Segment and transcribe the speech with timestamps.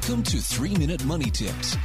[0.00, 1.76] Welcome to 3 Minute Money Tips.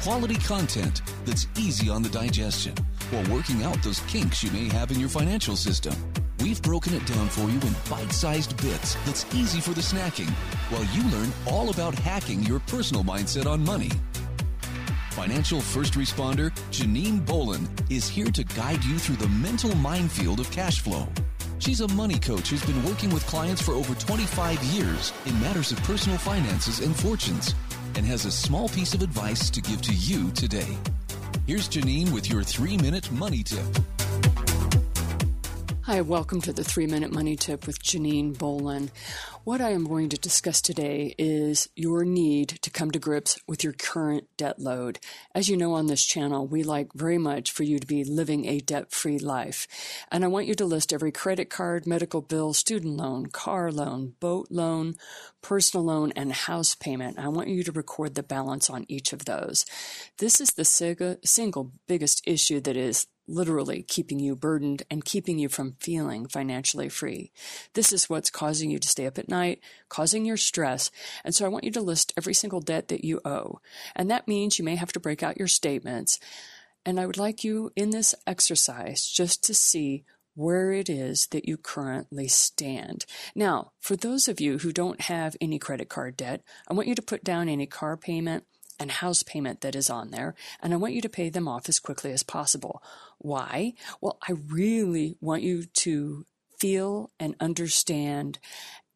[0.00, 2.72] Quality content that's easy on the digestion
[3.10, 5.92] while working out those kinks you may have in your financial system.
[6.38, 10.30] We've broken it down for you in bite sized bits that's easy for the snacking
[10.70, 13.90] while you learn all about hacking your personal mindset on money.
[15.10, 20.48] Financial first responder Janine Bolon is here to guide you through the mental minefield of
[20.52, 21.08] cash flow.
[21.58, 25.72] She's a money coach who's been working with clients for over 25 years in matters
[25.72, 27.54] of personal finances and fortunes
[27.94, 30.76] and has a small piece of advice to give to you today.
[31.46, 33.64] Here's Janine with your three minute money tip.
[35.86, 38.90] Hi, welcome to the three minute money tip with Janine Bolon.
[39.44, 43.62] What I am going to discuss today is your need to come to grips with
[43.62, 44.98] your current debt load.
[45.32, 48.46] As you know on this channel, we like very much for you to be living
[48.46, 49.68] a debt free life.
[50.10, 54.14] And I want you to list every credit card, medical bill, student loan, car loan,
[54.18, 54.96] boat loan,
[55.40, 57.16] personal loan, and house payment.
[57.16, 59.64] I want you to record the balance on each of those.
[60.18, 65.48] This is the single biggest issue that is literally keeping you burdened and keeping you
[65.48, 67.32] from feeling financially free.
[67.74, 70.90] This is what's causing you to stay up at night, causing your stress.
[71.24, 73.60] And so I want you to list every single debt that you owe.
[73.94, 76.18] And that means you may have to break out your statements.
[76.84, 80.04] And I would like you in this exercise just to see
[80.36, 83.06] where it is that you currently stand.
[83.34, 86.94] Now, for those of you who don't have any credit card debt, I want you
[86.94, 88.44] to put down any car payment,
[88.78, 91.68] and house payment that is on there, and I want you to pay them off
[91.68, 92.82] as quickly as possible.
[93.18, 93.74] Why?
[94.00, 96.26] Well, I really want you to
[96.58, 98.38] feel and understand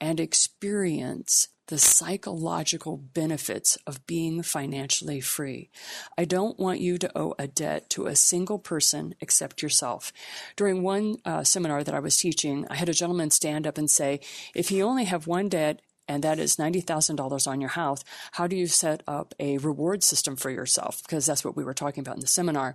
[0.00, 5.70] and experience the psychological benefits of being financially free.
[6.18, 10.12] I don't want you to owe a debt to a single person except yourself.
[10.56, 13.88] During one uh, seminar that I was teaching, I had a gentleman stand up and
[13.88, 14.18] say,
[14.52, 18.56] if you only have one debt and that is $90,000 on your house, how do
[18.56, 21.00] you set up a reward system for yourself?
[21.04, 22.74] Because that's what we were talking about in the seminar.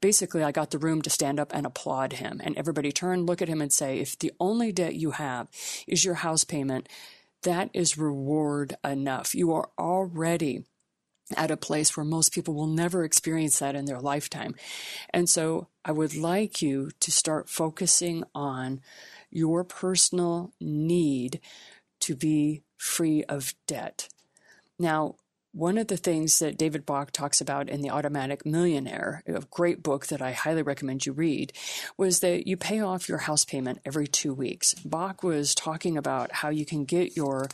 [0.00, 3.40] Basically, I got the room to stand up and applaud him, and everybody turn, look
[3.40, 5.46] at him, and say, if the only debt you have
[5.86, 6.88] is your house payment,
[7.44, 9.32] that is reward enough.
[9.32, 10.64] You are already
[11.36, 14.56] at a place where most people will never experience that in their lifetime.
[15.10, 18.80] And so I would like you to start focusing on
[19.30, 21.40] your personal need
[22.00, 24.08] to be free of debt.
[24.76, 25.14] Now,
[25.52, 29.82] one of the things that David Bach talks about in The Automatic Millionaire, a great
[29.82, 31.52] book that I highly recommend you read,
[31.96, 34.74] was that you pay off your house payment every two weeks.
[34.84, 37.48] Bach was talking about how you can get your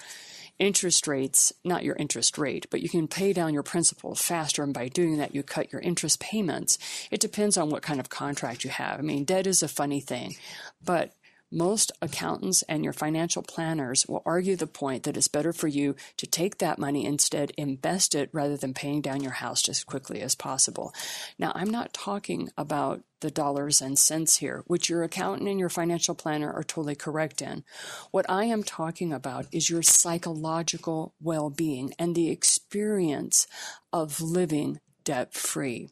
[0.59, 4.63] interest rates, not your interest rate, but you can pay down your principal faster.
[4.63, 6.79] And by doing that, you cut your interest payments.
[7.11, 8.99] It depends on what kind of contract you have.
[8.99, 10.37] I mean, debt is a funny thing,
[10.83, 11.13] but
[11.51, 15.97] most accountants and your financial planners will argue the point that it's better for you
[16.17, 20.21] to take that money instead invest it rather than paying down your house as quickly
[20.21, 20.93] as possible.
[21.39, 25.69] Now, I'm not talking about the dollars and cents here, which your accountant and your
[25.69, 27.65] financial planner are totally correct in.
[28.11, 33.47] What I am talking about is your psychological well-being and the experience
[33.93, 35.91] of living debt free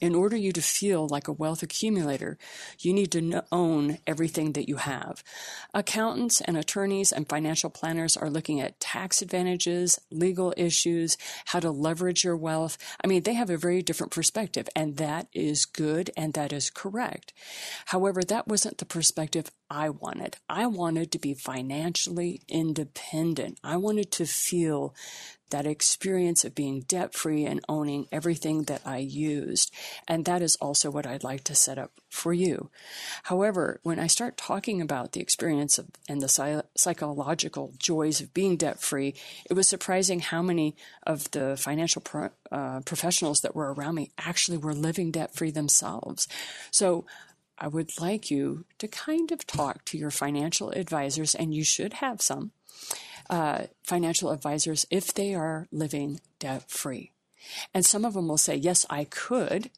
[0.00, 2.38] in order you to feel like a wealth accumulator,
[2.80, 5.22] you need to own everything that you have.
[5.74, 11.70] Accountants and attorneys and financial planners are looking at tax advantages, legal issues, how to
[11.70, 12.78] leverage your wealth.
[13.02, 16.70] I mean, they have a very different perspective, and that is good and that is
[16.70, 17.32] correct.
[17.86, 20.36] However, that wasn't the perspective I wanted.
[20.48, 23.58] I wanted to be financially independent.
[23.64, 24.94] I wanted to feel
[25.50, 29.72] that experience of being debt free and owning everything that I used.
[30.08, 32.70] And that is also what I'd like to set up for you.
[33.24, 38.56] However, when I start talking about the experience of, and the psychological joys of being
[38.56, 39.14] debt free,
[39.48, 44.10] it was surprising how many of the financial pro, uh, professionals that were around me
[44.18, 46.26] actually were living debt free themselves.
[46.72, 47.04] So
[47.58, 51.94] I would like you to kind of talk to your financial advisors, and you should
[51.94, 52.52] have some
[53.30, 57.12] uh, financial advisors if they are living debt free.
[57.72, 59.70] And some of them will say, Yes, I could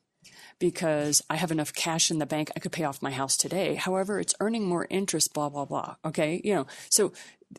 [0.58, 2.50] because I have enough cash in the bank.
[2.56, 3.76] I could pay off my house today.
[3.76, 5.96] However, it's earning more interest, blah, blah, blah.
[6.04, 6.40] Okay.
[6.44, 7.12] You know, so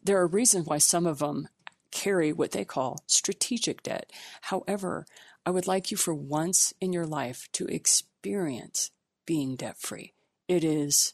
[0.03, 1.47] there are reasons why some of them
[1.91, 4.11] carry what they call strategic debt.
[4.41, 5.05] However,
[5.45, 8.91] I would like you for once in your life to experience
[9.29, 10.11] being debt free.
[10.47, 11.13] It is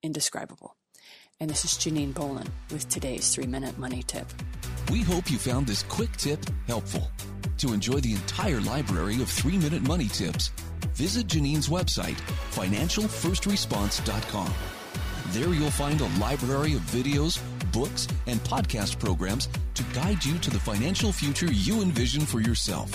[0.00, 0.76] indescribable.
[1.40, 4.28] And this is Janine Bolon with today's three minute money tip.
[4.92, 6.38] We hope you found this quick tip
[6.68, 7.10] helpful.
[7.56, 10.52] To enjoy the entire library of three minute money tips,
[10.94, 12.14] visit Janine's website,
[12.52, 14.54] financialfirstresponse.com.
[15.30, 17.40] There you'll find a library of videos,
[17.72, 22.92] books, and podcast programs to guide you to the financial future you envision for yourself.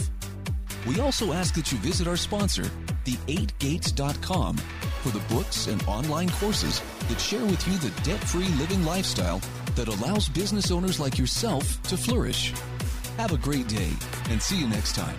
[0.88, 2.72] We also ask that you visit our sponsor,
[3.06, 8.84] the8gates.com, for the books and online courses that share with you the debt free living
[8.84, 9.42] lifestyle
[9.76, 12.54] that allows business owners like yourself to flourish.
[13.18, 13.92] Have a great day
[14.30, 15.16] and see you next time.